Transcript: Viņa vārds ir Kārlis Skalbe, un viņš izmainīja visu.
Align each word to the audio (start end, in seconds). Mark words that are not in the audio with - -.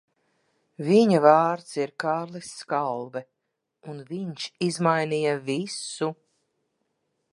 Viņa 0.85 1.19
vārds 1.25 1.75
ir 1.83 1.91
Kārlis 2.03 2.49
Skalbe, 2.61 3.23
un 3.93 4.01
viņš 4.13 4.49
izmainīja 4.69 5.37
visu. 5.51 6.11